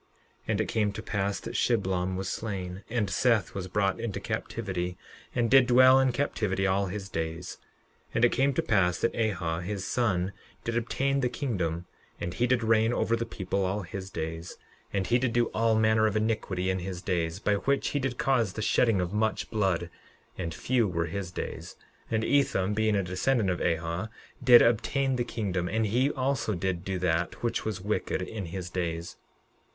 [0.01, 0.07] 11:9
[0.47, 4.97] And it came to pass that Shiblom was slain, and Seth was brought into captivity,
[5.35, 7.59] and did dwell in captivity all his days.
[8.13, 10.33] 11:10 And it came to pass that Ahah, his son,
[10.63, 11.85] did obtain the kingdom;
[12.19, 14.57] and he did reign over the people all his days.
[14.91, 18.17] And he did do all manner of iniquity in his days, by which he did
[18.17, 19.91] cause the shedding of much blood;
[20.35, 21.75] and few were his days.
[22.09, 24.09] 11:11 And Ethem, being a descendant of Ahah,
[24.43, 28.71] did obtain the kingdom; and he also did do that which was wicked in his
[28.71, 29.17] days.